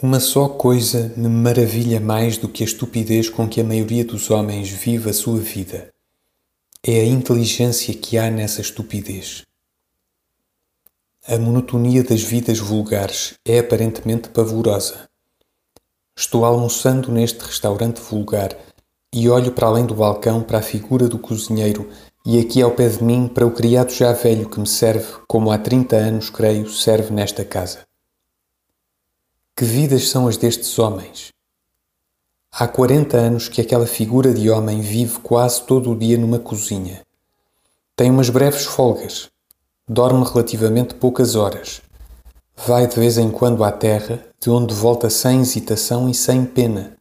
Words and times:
Uma 0.00 0.20
só 0.20 0.48
coisa 0.48 1.12
me 1.16 1.26
maravilha 1.26 1.98
mais 1.98 2.38
do 2.38 2.48
que 2.48 2.62
a 2.62 2.66
estupidez 2.66 3.28
com 3.28 3.48
que 3.48 3.60
a 3.60 3.64
maioria 3.64 4.04
dos 4.04 4.30
homens 4.30 4.68
vive 4.68 5.10
a 5.10 5.12
sua 5.12 5.40
vida. 5.40 5.92
É 6.86 7.00
a 7.00 7.04
inteligência 7.04 7.92
que 7.92 8.16
há 8.16 8.30
nessa 8.30 8.60
estupidez. 8.60 9.44
A 11.26 11.36
monotonia 11.36 12.04
das 12.04 12.22
vidas 12.22 12.60
vulgares 12.60 13.34
é 13.44 13.58
aparentemente 13.58 14.28
pavorosa. 14.28 15.08
Estou 16.16 16.44
almoçando 16.44 17.10
neste 17.10 17.40
restaurante 17.40 18.00
vulgar 18.00 18.56
e 19.12 19.28
olho 19.28 19.50
para 19.50 19.66
além 19.66 19.84
do 19.84 19.96
balcão 19.96 20.44
para 20.44 20.58
a 20.58 20.62
figura 20.62 21.08
do 21.08 21.18
cozinheiro 21.18 21.90
e 22.24 22.38
aqui 22.38 22.62
ao 22.62 22.70
pé 22.70 22.88
de 22.88 23.02
mim 23.02 23.26
para 23.26 23.44
o 23.44 23.50
criado 23.50 23.90
já 23.90 24.12
velho 24.12 24.48
que 24.48 24.60
me 24.60 24.66
serve, 24.68 25.08
como 25.26 25.50
há 25.50 25.58
30 25.58 25.96
anos, 25.96 26.30
creio, 26.30 26.70
serve 26.70 27.12
nesta 27.12 27.44
casa. 27.44 27.87
Que 29.58 29.64
vidas 29.64 30.08
são 30.08 30.28
as 30.28 30.36
destes 30.36 30.78
homens? 30.78 31.32
Há 32.52 32.68
40 32.68 33.16
anos 33.16 33.48
que 33.48 33.60
aquela 33.60 33.88
figura 33.88 34.32
de 34.32 34.48
homem 34.48 34.80
vive 34.80 35.18
quase 35.18 35.64
todo 35.64 35.90
o 35.90 35.98
dia 35.98 36.16
numa 36.16 36.38
cozinha. 36.38 37.02
Tem 37.96 38.08
umas 38.08 38.30
breves 38.30 38.66
folgas. 38.66 39.28
Dorme 39.88 40.24
relativamente 40.24 40.94
poucas 40.94 41.34
horas. 41.34 41.82
Vai 42.56 42.86
de 42.86 42.94
vez 42.94 43.18
em 43.18 43.32
quando 43.32 43.64
à 43.64 43.72
terra, 43.72 44.24
de 44.40 44.48
onde 44.48 44.72
volta 44.72 45.10
sem 45.10 45.40
hesitação 45.40 46.08
e 46.08 46.14
sem 46.14 46.44
pena. 46.44 46.96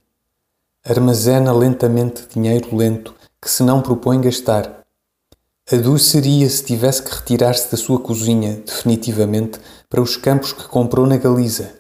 Armazena 0.84 1.54
lentamente 1.54 2.26
dinheiro 2.34 2.76
lento 2.76 3.14
que 3.40 3.52
se 3.52 3.62
não 3.62 3.84
propõe 3.84 4.20
gastar. 4.20 4.84
Adoeceria 5.72 6.50
se 6.50 6.66
tivesse 6.66 7.04
que 7.04 7.14
retirar-se 7.14 7.70
da 7.70 7.78
sua 7.78 8.00
cozinha, 8.00 8.64
definitivamente, 8.66 9.60
para 9.88 10.02
os 10.02 10.18
campos 10.18 10.54
que 10.54 10.68
comprou 10.68 11.06
na 11.06 11.18
Galiza 11.18 11.78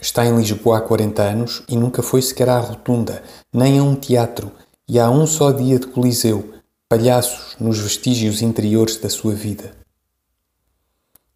Está 0.00 0.24
em 0.24 0.36
Lisboa 0.36 0.78
há 0.78 0.80
40 0.80 1.22
anos 1.22 1.62
e 1.68 1.76
nunca 1.76 2.02
foi 2.02 2.22
sequer 2.22 2.48
à 2.48 2.60
rotunda, 2.60 3.20
nem 3.52 3.80
a 3.80 3.82
um 3.82 3.96
teatro, 3.96 4.52
e 4.88 4.96
há 4.96 5.10
um 5.10 5.26
só 5.26 5.50
dia 5.50 5.76
de 5.76 5.88
Coliseu, 5.88 6.54
palhaços 6.88 7.56
nos 7.58 7.80
vestígios 7.80 8.40
interiores 8.40 8.96
da 8.96 9.10
sua 9.10 9.34
vida. 9.34 9.72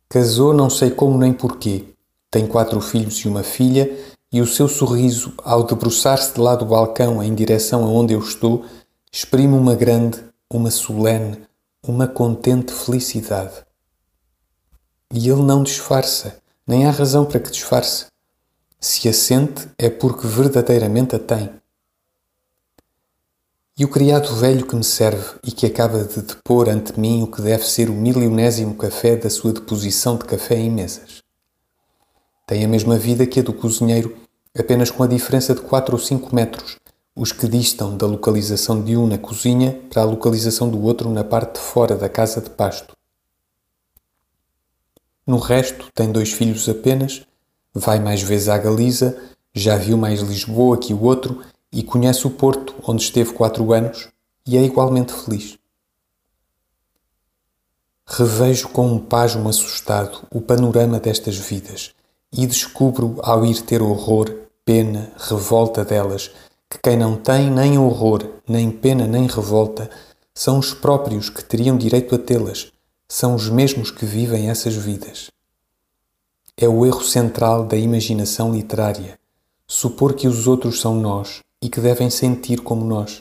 Casou 0.08 0.54
não 0.54 0.70
sei 0.70 0.92
como 0.92 1.18
nem 1.18 1.32
porquê. 1.32 1.86
Tem 2.30 2.46
quatro 2.46 2.80
filhos 2.80 3.18
e 3.18 3.28
uma 3.28 3.42
filha, 3.42 3.90
e 4.32 4.40
o 4.40 4.46
seu 4.46 4.68
sorriso, 4.68 5.34
ao 5.42 5.64
debruçar-se 5.64 6.32
de 6.32 6.40
lá 6.40 6.54
do 6.54 6.64
balcão 6.64 7.20
em 7.20 7.34
direção 7.34 7.84
aonde 7.84 8.14
eu 8.14 8.20
estou, 8.20 8.64
exprime 9.10 9.54
uma 9.54 9.74
grande, 9.74 10.22
uma 10.48 10.70
solene, 10.70 11.42
uma 11.82 12.06
contente 12.06 12.72
felicidade. 12.72 13.64
E 15.12 15.28
ele 15.28 15.42
não 15.42 15.64
disfarça, 15.64 16.38
nem 16.64 16.86
há 16.86 16.90
razão 16.92 17.24
para 17.24 17.40
que 17.40 17.50
disfarce. 17.50 18.11
Se 18.84 19.08
a 19.08 19.12
sente 19.12 19.68
é 19.78 19.88
porque 19.88 20.26
verdadeiramente 20.26 21.14
a 21.14 21.18
tem. 21.20 21.48
E 23.78 23.84
o 23.84 23.88
criado 23.88 24.34
velho 24.34 24.66
que 24.66 24.74
me 24.74 24.82
serve 24.82 25.38
e 25.44 25.52
que 25.52 25.66
acaba 25.66 26.02
de 26.02 26.20
depor 26.20 26.68
ante 26.68 26.98
mim 26.98 27.22
o 27.22 27.28
que 27.28 27.40
deve 27.40 27.64
ser 27.64 27.88
o 27.88 27.92
milionésimo 27.92 28.74
café 28.74 29.14
da 29.14 29.30
sua 29.30 29.52
deposição 29.52 30.16
de 30.16 30.24
café 30.24 30.56
em 30.56 30.68
mesas. 30.68 31.22
Tem 32.44 32.64
a 32.64 32.68
mesma 32.68 32.98
vida 32.98 33.24
que 33.24 33.38
a 33.38 33.42
do 33.44 33.52
cozinheiro, 33.52 34.16
apenas 34.58 34.90
com 34.90 35.04
a 35.04 35.06
diferença 35.06 35.54
de 35.54 35.60
4 35.60 35.94
ou 35.94 36.00
5 36.00 36.34
metros, 36.34 36.76
os 37.14 37.30
que 37.30 37.46
distam 37.46 37.96
da 37.96 38.08
localização 38.08 38.82
de 38.82 38.96
um 38.96 39.06
na 39.06 39.16
cozinha 39.16 39.80
para 39.90 40.02
a 40.02 40.06
localização 40.06 40.68
do 40.68 40.82
outro 40.82 41.08
na 41.08 41.22
parte 41.22 41.54
de 41.54 41.60
fora 41.60 41.94
da 41.94 42.08
casa 42.08 42.40
de 42.40 42.50
pasto. 42.50 42.96
No 45.24 45.38
resto, 45.38 45.88
tem 45.94 46.10
dois 46.10 46.32
filhos 46.32 46.68
apenas 46.68 47.24
Vai 47.74 47.98
mais 47.98 48.22
vezes 48.22 48.48
à 48.48 48.58
Galiza, 48.58 49.16
já 49.54 49.76
viu 49.76 49.96
mais 49.96 50.20
Lisboa 50.20 50.76
que 50.78 50.92
o 50.92 51.02
outro 51.02 51.42
e 51.72 51.82
conhece 51.82 52.26
o 52.26 52.30
Porto, 52.30 52.74
onde 52.86 53.02
esteve 53.02 53.32
quatro 53.32 53.72
anos, 53.72 54.08
e 54.46 54.56
é 54.56 54.62
igualmente 54.62 55.12
feliz. 55.12 55.58
Revejo 58.06 58.68
com 58.68 58.86
um 58.86 58.98
pasmo 58.98 59.48
assustado 59.48 60.26
o 60.30 60.40
panorama 60.40 61.00
destas 61.00 61.36
vidas 61.38 61.94
e 62.32 62.46
descubro, 62.46 63.18
ao 63.22 63.44
ir 63.44 63.62
ter 63.62 63.80
horror, 63.80 64.30
pena, 64.64 65.12
revolta 65.16 65.84
delas, 65.84 66.30
que 66.68 66.78
quem 66.82 66.96
não 66.96 67.16
tem 67.16 67.50
nem 67.50 67.78
horror, 67.78 68.26
nem 68.46 68.70
pena, 68.70 69.06
nem 69.06 69.26
revolta, 69.26 69.88
são 70.34 70.58
os 70.58 70.74
próprios 70.74 71.30
que 71.30 71.44
teriam 71.44 71.76
direito 71.76 72.14
a 72.14 72.18
tê-las, 72.18 72.72
são 73.08 73.34
os 73.34 73.48
mesmos 73.48 73.90
que 73.90 74.04
vivem 74.04 74.50
essas 74.50 74.74
vidas. 74.74 75.31
É 76.62 76.68
o 76.68 76.86
erro 76.86 77.02
central 77.02 77.64
da 77.64 77.76
imaginação 77.76 78.54
literária 78.54 79.18
supor 79.66 80.14
que 80.14 80.28
os 80.28 80.46
outros 80.46 80.80
são 80.80 80.94
nós 80.94 81.40
e 81.60 81.68
que 81.68 81.80
devem 81.80 82.08
sentir 82.08 82.60
como 82.60 82.84
nós. 82.84 83.20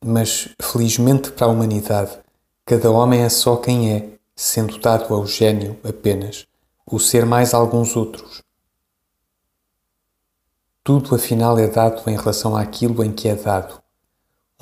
Mas, 0.00 0.48
felizmente 0.62 1.32
para 1.32 1.48
a 1.48 1.50
humanidade, 1.50 2.16
cada 2.64 2.88
homem 2.88 3.22
é 3.22 3.28
só 3.28 3.56
quem 3.56 3.92
é, 3.92 4.10
sendo 4.36 4.78
dado 4.78 5.12
ao 5.12 5.26
gênio 5.26 5.76
apenas 5.82 6.46
o 6.86 7.00
ser 7.00 7.26
mais 7.26 7.52
alguns 7.52 7.96
outros. 7.96 8.44
Tudo 10.84 11.16
afinal 11.16 11.58
é 11.58 11.66
dado 11.66 12.08
em 12.08 12.14
relação 12.14 12.56
àquilo 12.56 13.02
em 13.02 13.10
que 13.10 13.26
é 13.26 13.34
dado. 13.34 13.82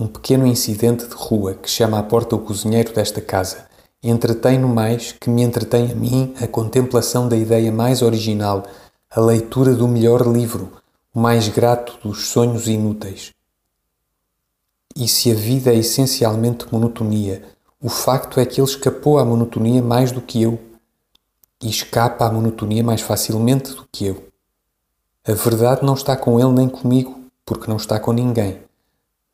Um 0.00 0.06
pequeno 0.06 0.46
incidente 0.46 1.06
de 1.06 1.14
rua 1.14 1.52
que 1.52 1.68
chama 1.68 1.98
à 1.98 2.02
porta 2.02 2.34
o 2.34 2.38
cozinheiro 2.38 2.94
desta 2.94 3.20
casa 3.20 3.70
Entretém-no 4.02 4.68
mais 4.68 5.12
que 5.12 5.30
me 5.30 5.42
entretém 5.42 5.92
a 5.92 5.94
mim 5.94 6.34
a 6.40 6.48
contemplação 6.48 7.28
da 7.28 7.36
ideia 7.36 7.70
mais 7.70 8.02
original, 8.02 8.64
a 9.08 9.20
leitura 9.20 9.74
do 9.74 9.86
melhor 9.86 10.26
livro, 10.26 10.72
o 11.14 11.20
mais 11.20 11.48
grato 11.48 11.96
dos 12.02 12.26
sonhos 12.26 12.66
inúteis. 12.66 13.32
E 14.96 15.06
se 15.06 15.30
a 15.30 15.34
vida 15.34 15.72
é 15.72 15.76
essencialmente 15.76 16.66
monotonia, 16.72 17.44
o 17.80 17.88
facto 17.88 18.40
é 18.40 18.44
que 18.44 18.60
ele 18.60 18.68
escapou 18.68 19.18
à 19.18 19.24
monotonia 19.24 19.80
mais 19.80 20.10
do 20.10 20.20
que 20.20 20.42
eu. 20.42 20.58
E 21.62 21.70
escapa 21.70 22.26
à 22.26 22.32
monotonia 22.32 22.82
mais 22.82 23.00
facilmente 23.00 23.72
do 23.72 23.86
que 23.90 24.06
eu. 24.06 24.28
A 25.24 25.32
verdade 25.32 25.84
não 25.84 25.94
está 25.94 26.16
com 26.16 26.40
ele 26.40 26.52
nem 26.52 26.68
comigo, 26.68 27.20
porque 27.46 27.68
não 27.68 27.76
está 27.76 28.00
com 28.00 28.12
ninguém. 28.12 28.60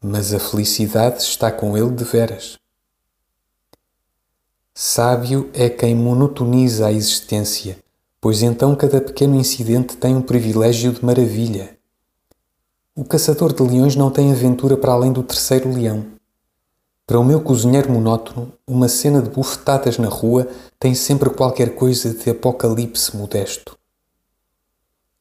Mas 0.03 0.35
a 0.35 0.39
felicidade 0.39 1.23
está 1.23 1.51
com 1.51 1.77
ele 1.77 1.91
de 1.91 2.05
veras. 2.05 2.59
Sábio 4.81 5.51
é 5.55 5.69
quem 5.69 5.93
monotoniza 5.93 6.87
a 6.87 6.93
existência, 6.93 7.81
pois 8.21 8.43
então 8.43 8.77
cada 8.77 9.01
pequeno 9.01 9.35
incidente 9.35 9.97
tem 9.97 10.15
um 10.15 10.23
privilégio 10.23 10.93
de 10.93 11.05
maravilha. 11.05 11.77
O 12.95 13.05
caçador 13.05 13.53
de 13.53 13.61
leões 13.61 13.97
não 13.97 14.09
tem 14.09 14.31
aventura 14.31 14.77
para 14.77 14.93
além 14.93 15.13
do 15.13 15.25
terceiro 15.25 15.69
leão. 15.69 16.07
Para 17.05 17.19
o 17.19 17.25
meu 17.25 17.41
cozinheiro 17.41 17.91
monótono, 17.91 18.53
uma 18.65 18.87
cena 18.87 19.21
de 19.21 19.29
bufetadas 19.29 19.99
na 19.99 20.07
rua 20.07 20.47
tem 20.79 20.95
sempre 20.95 21.29
qualquer 21.29 21.75
coisa 21.75 22.15
de 22.15 22.31
apocalipse 22.31 23.17
modesto. 23.17 23.77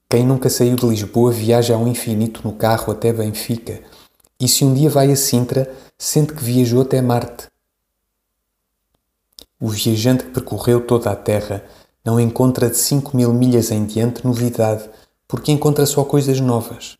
Quem 0.07 0.23
nunca 0.23 0.51
saiu 0.51 0.75
de 0.75 0.85
Lisboa 0.85 1.31
viaja 1.31 1.73
ao 1.73 1.87
infinito 1.87 2.41
no 2.43 2.53
carro 2.53 2.93
até 2.93 3.11
Benfica, 3.11 3.81
e 4.39 4.47
se 4.47 4.63
um 4.63 4.71
dia 4.71 4.91
vai 4.91 5.11
a 5.11 5.15
Sintra, 5.15 5.67
sente 5.97 6.33
que 6.35 6.43
viajou 6.43 6.83
até 6.83 7.01
Marte 7.01 7.47
o 9.59 9.69
viajante 9.69 10.25
que 10.25 10.31
percorreu 10.31 10.85
toda 10.85 11.11
a 11.11 11.15
Terra 11.15 11.63
não 12.05 12.19
encontra 12.19 12.69
de 12.69 12.77
cinco 12.77 13.17
mil 13.17 13.33
milhas 13.33 13.71
em 13.71 13.85
diante 13.85 14.25
novidade, 14.25 14.89
porque 15.27 15.51
encontra 15.51 15.85
só 15.85 16.03
coisas 16.03 16.39
novas. 16.39 16.95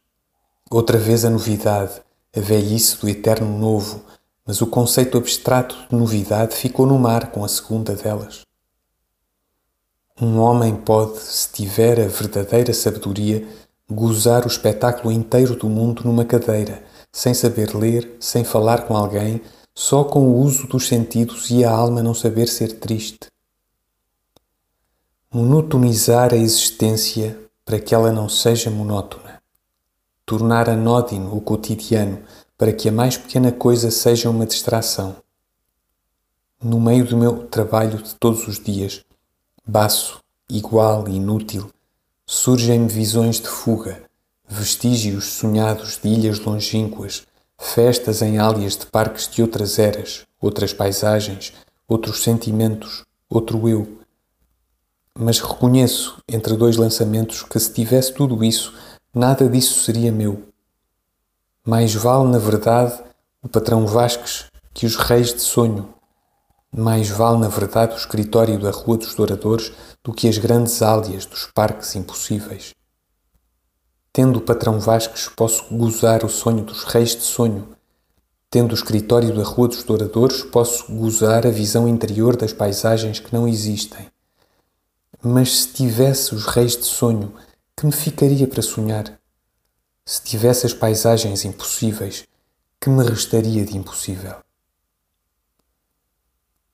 Outra 0.70 0.98
vez 0.98 1.24
a 1.24 1.30
novidade, 1.30 2.02
a 2.36 2.40
velhice 2.40 2.98
do 2.98 3.08
eterno 3.08 3.58
novo, 3.58 4.02
mas 4.46 4.62
o 4.62 4.68
conceito 4.68 5.18
abstrato 5.18 5.76
de 5.90 5.96
novidade 5.96 6.56
ficou 6.56 6.86
no 6.86 7.00
mar 7.00 7.32
com 7.32 7.44
a 7.44 7.48
segunda 7.48 7.96
delas. 7.96 8.42
Um 10.20 10.40
homem 10.40 10.76
pode, 10.76 11.20
se 11.20 11.52
tiver 11.52 12.02
a 12.02 12.08
verdadeira 12.08 12.74
sabedoria, 12.74 13.48
gozar 13.90 14.46
o 14.46 14.48
espetáculo 14.48 15.12
inteiro 15.12 15.56
do 15.56 15.70
mundo 15.70 16.02
numa 16.04 16.26
cadeira, 16.26 16.84
sem 17.12 17.34
saber 17.34 17.76
ler, 17.76 18.18
sem 18.20 18.44
falar 18.44 18.88
com 18.88 18.98
alguém, 18.98 19.42
só 19.80 20.04
com 20.04 20.22
o 20.22 20.42
uso 20.42 20.66
dos 20.66 20.88
sentidos 20.88 21.52
e 21.52 21.64
a 21.64 21.70
alma 21.70 22.02
não 22.02 22.16
saber 22.16 22.48
ser 22.48 22.80
triste. 22.80 23.28
Monotonizar 25.32 26.34
a 26.34 26.36
existência 26.36 27.40
para 27.64 27.80
que 27.80 27.94
ela 27.94 28.12
não 28.12 28.28
seja 28.28 28.72
monótona. 28.72 29.40
Tornar 30.26 30.68
anódino 30.68 31.38
o 31.38 31.40
cotidiano 31.40 32.24
para 32.58 32.74
que 32.74 32.90
a 32.90 32.92
mais 32.92 33.18
pequena 33.18 33.52
coisa 33.52 33.92
seja 33.92 34.32
uma 34.32 34.48
distração. 34.48 35.18
No 36.60 36.80
meio 36.82 37.06
do 37.06 37.16
meu 37.16 37.46
trabalho 37.46 38.02
de 38.02 38.16
todos 38.16 38.48
os 38.48 38.60
dias, 38.60 39.06
baço, 39.64 40.20
igual 40.50 41.08
e 41.08 41.18
inútil, 41.18 41.70
surgem-me 42.26 42.88
visões 42.88 43.40
de 43.40 43.48
fuga, 43.48 44.02
vestígios 44.48 45.26
sonhados 45.26 46.00
de 46.02 46.10
ilhas 46.10 46.40
longínquas, 46.40 47.28
festas 47.60 48.22
em 48.22 48.38
álias 48.38 48.78
de 48.78 48.86
parques 48.86 49.28
de 49.28 49.42
outras 49.42 49.80
eras, 49.80 50.26
outras 50.40 50.74
paisagens, 50.74 51.54
outros 51.88 52.22
sentimentos, 52.24 53.04
outro 53.30 53.68
eu. 53.68 53.98
Mas 55.18 55.40
reconheço, 55.40 56.22
entre 56.28 56.56
dois 56.56 56.78
lançamentos, 56.78 57.44
que 57.44 57.60
se 57.60 57.74
tivesse 57.74 58.14
tudo 58.14 58.44
isso, 58.44 58.74
nada 59.14 59.50
disso 59.50 59.84
seria 59.84 60.12
meu. 60.12 60.44
Mais 61.66 61.94
vale, 61.94 62.30
na 62.30 62.38
verdade, 62.38 63.02
o 63.42 63.50
patrão 63.50 63.88
Vasques 63.88 64.46
que 64.74 64.86
os 64.86 64.96
reis 64.96 65.34
de 65.34 65.42
sonho. 65.42 65.90
Mais 66.72 67.10
vale, 67.10 67.40
na 67.40 67.48
verdade, 67.48 67.96
o 67.96 67.98
escritório 67.98 68.60
da 68.60 68.70
Rua 68.70 68.98
dos 68.98 69.16
Douradores 69.16 69.72
do 70.04 70.14
que 70.14 70.30
as 70.30 70.38
grandes 70.38 70.82
álias 70.84 71.26
dos 71.26 71.48
parques 71.48 71.96
impossíveis. 71.96 72.77
Tendo 74.18 74.40
o 74.40 74.42
patrão 74.42 74.80
Vasques, 74.80 75.30
posso 75.30 75.66
gozar 75.70 76.26
o 76.26 76.28
sonho 76.28 76.64
dos 76.64 76.86
reis 76.86 77.16
de 77.16 77.22
sonho. 77.22 77.70
Tendo 78.50 78.72
o 78.72 78.74
escritório 78.74 79.32
da 79.32 79.44
Rua 79.44 79.68
dos 79.68 79.84
Douradores, 79.84 80.42
posso 80.42 80.92
gozar 80.92 81.46
a 81.46 81.52
visão 81.52 81.88
interior 81.88 82.36
das 82.36 82.52
paisagens 82.52 83.20
que 83.20 83.32
não 83.32 83.48
existem. 83.48 84.08
Mas 85.22 85.60
se 85.60 85.68
tivesse 85.68 86.34
os 86.34 86.48
reis 86.48 86.76
de 86.76 86.86
sonho, 86.86 87.32
que 87.76 87.86
me 87.86 87.92
ficaria 87.92 88.48
para 88.48 88.64
sonhar? 88.64 89.20
Se 90.04 90.24
tivesse 90.24 90.66
as 90.66 90.74
paisagens 90.74 91.46
impossíveis, 91.46 92.28
que 92.82 92.90
me 92.90 93.04
restaria 93.04 93.64
de 93.64 93.78
impossível? 93.78 94.38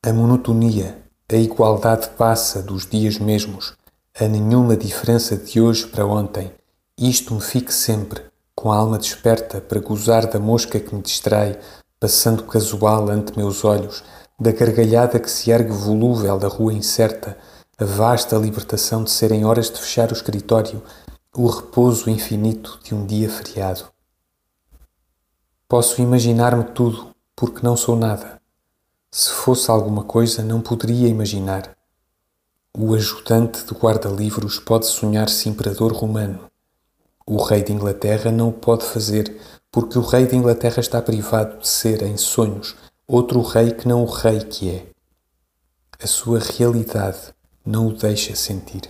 A 0.01 0.13
monotonia, 0.13 0.97
a 1.29 1.35
igualdade 1.35 2.09
passa 2.11 2.63
dos 2.63 2.85
dias 2.85 3.17
mesmos, 3.17 3.73
a 4.17 4.29
nenhuma 4.29 4.77
diferença 4.77 5.35
de 5.35 5.59
hoje 5.59 5.85
para 5.87 6.05
ontem 6.05 6.49
isto 6.97 7.33
me 7.33 7.41
fique 7.41 7.73
sempre, 7.73 8.21
com 8.55 8.71
a 8.71 8.77
alma 8.77 8.97
desperta 8.97 9.59
para 9.59 9.79
gozar 9.79 10.27
da 10.27 10.39
mosca 10.39 10.79
que 10.79 10.93
me 10.93 11.01
distrai, 11.01 11.59
passando 11.99 12.43
casual 12.43 13.09
ante 13.09 13.35
meus 13.35 13.65
olhos, 13.65 14.03
da 14.39 14.51
gargalhada 14.51 15.19
que 15.19 15.29
se 15.29 15.51
ergue 15.51 15.71
volúvel 15.71 16.37
da 16.37 16.47
rua 16.47 16.73
incerta, 16.73 17.37
a 17.77 17.85
vasta 17.85 18.37
libertação 18.37 19.03
de 19.03 19.09
serem 19.09 19.43
horas 19.43 19.71
de 19.71 19.79
fechar 19.79 20.11
o 20.11 20.13
escritório, 20.13 20.83
o 21.35 21.47
repouso 21.47 22.09
infinito 22.09 22.79
de 22.83 22.93
um 22.93 23.05
dia 23.05 23.29
feriado. 23.29 23.85
Posso 25.67 25.99
imaginar-me 25.99 26.65
tudo, 26.65 27.07
porque 27.35 27.61
não 27.63 27.75
sou 27.75 27.95
nada. 27.95 28.39
Se 29.11 29.31
fosse 29.31 29.71
alguma 29.71 30.03
coisa, 30.03 30.43
não 30.43 30.61
poderia 30.61 31.07
imaginar. 31.07 31.75
O 32.77 32.93
ajudante 32.93 33.63
de 33.65 33.73
guarda-livros 33.73 34.59
pode 34.59 34.85
sonhar-se 34.85 35.49
imperador 35.49 35.91
romano. 35.91 36.52
O 37.25 37.41
rei 37.41 37.63
de 37.63 37.71
Inglaterra 37.71 38.31
não 38.31 38.49
o 38.49 38.53
pode 38.53 38.83
fazer, 38.83 39.35
porque 39.71 39.97
o 39.97 40.01
rei 40.01 40.27
de 40.27 40.35
Inglaterra 40.35 40.79
está 40.79 41.01
privado 41.01 41.59
de 41.59 41.67
ser, 41.67 42.03
em 42.03 42.17
sonhos, 42.17 42.75
outro 43.07 43.41
rei 43.41 43.71
que 43.71 43.87
não 43.87 44.03
o 44.03 44.05
rei 44.05 44.39
que 44.41 44.69
é. 44.69 44.85
A 46.01 46.07
sua 46.07 46.39
realidade 46.39 47.33
não 47.65 47.87
o 47.87 47.93
deixa 47.93 48.35
sentir. 48.35 48.81